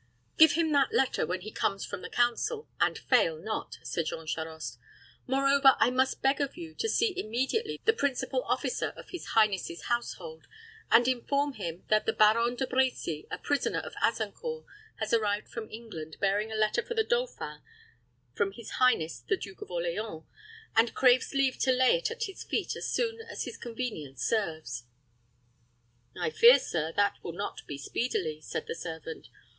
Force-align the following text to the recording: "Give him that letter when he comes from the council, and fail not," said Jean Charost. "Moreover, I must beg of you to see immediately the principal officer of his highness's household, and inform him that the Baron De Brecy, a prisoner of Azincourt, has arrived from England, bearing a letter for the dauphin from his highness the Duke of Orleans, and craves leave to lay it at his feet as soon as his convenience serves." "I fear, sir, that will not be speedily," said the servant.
"Give 0.35 0.53
him 0.53 0.71
that 0.71 0.91
letter 0.95 1.27
when 1.27 1.41
he 1.41 1.51
comes 1.51 1.85
from 1.85 2.01
the 2.01 2.09
council, 2.09 2.67
and 2.79 2.97
fail 2.97 3.37
not," 3.37 3.77
said 3.83 4.07
Jean 4.07 4.25
Charost. 4.25 4.79
"Moreover, 5.27 5.75
I 5.77 5.91
must 5.91 6.23
beg 6.23 6.41
of 6.41 6.57
you 6.57 6.73
to 6.79 6.89
see 6.89 7.13
immediately 7.15 7.79
the 7.85 7.93
principal 7.93 8.41
officer 8.45 8.93
of 8.97 9.11
his 9.11 9.27
highness's 9.35 9.83
household, 9.89 10.47
and 10.89 11.07
inform 11.07 11.53
him 11.53 11.83
that 11.89 12.07
the 12.07 12.13
Baron 12.13 12.55
De 12.55 12.65
Brecy, 12.65 13.27
a 13.29 13.37
prisoner 13.37 13.77
of 13.77 13.93
Azincourt, 14.01 14.65
has 14.95 15.13
arrived 15.13 15.47
from 15.49 15.69
England, 15.69 16.17
bearing 16.19 16.51
a 16.51 16.55
letter 16.55 16.81
for 16.81 16.95
the 16.95 17.03
dauphin 17.03 17.61
from 18.33 18.53
his 18.53 18.71
highness 18.79 19.19
the 19.19 19.37
Duke 19.37 19.61
of 19.61 19.69
Orleans, 19.69 20.23
and 20.75 20.95
craves 20.95 21.31
leave 21.35 21.59
to 21.59 21.71
lay 21.71 21.97
it 21.99 22.09
at 22.09 22.23
his 22.23 22.43
feet 22.43 22.75
as 22.75 22.89
soon 22.89 23.21
as 23.29 23.43
his 23.43 23.55
convenience 23.55 24.23
serves." 24.23 24.85
"I 26.19 26.31
fear, 26.31 26.57
sir, 26.57 26.91
that 26.95 27.19
will 27.21 27.33
not 27.33 27.61
be 27.67 27.77
speedily," 27.77 28.41
said 28.41 28.65
the 28.65 28.73
servant. 28.73 29.27